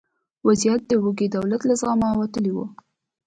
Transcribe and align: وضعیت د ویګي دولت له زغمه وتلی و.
وضعیت 0.47 0.81
د 0.87 0.91
ویګي 1.03 1.27
دولت 1.35 1.61
له 1.69 1.73
زغمه 1.81 2.09
وتلی 2.19 2.51
و. 2.53 2.57